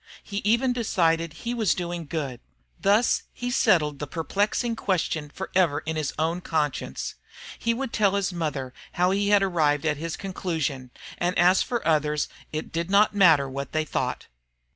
He 0.23 0.37
even 0.37 0.73
decided 0.73 1.31
he 1.31 1.53
was 1.53 1.75
doing 1.75 2.07
good. 2.07 2.39
Thus 2.79 3.21
he 3.31 3.51
settled 3.51 3.99
the 3.99 4.07
perplexing 4.07 4.75
question 4.75 5.29
forever 5.29 5.81
in 5.85 5.95
his 5.95 6.11
own 6.17 6.41
conscience. 6.41 7.13
He 7.59 7.75
would 7.75 7.93
tell 7.93 8.15
his 8.15 8.33
mother 8.33 8.73
how 8.93 9.11
he 9.11 9.29
had 9.29 9.43
arrived 9.43 9.85
at 9.85 9.97
his 9.97 10.17
conclusion, 10.17 10.89
and 11.19 11.37
as 11.37 11.61
for 11.61 11.87
others 11.87 12.29
it 12.51 12.71
did 12.71 12.89
not 12.89 13.13
matter 13.13 13.47
what 13.47 13.73
they 13.73 13.85
thought. 13.85 14.25